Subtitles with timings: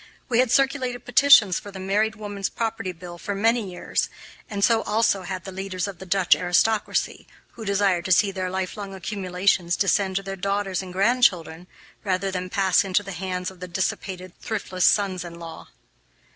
[0.29, 4.09] We had circulated petitions for the Married Woman's Property Bill for many years,
[4.49, 8.49] and so also had the leaders of the Dutch aristocracy, who desired to see their
[8.49, 11.67] life long accumulations descend to their daughters and grandchildren
[12.03, 15.67] rather than pass into the hands of dissipated, thriftless sons in law.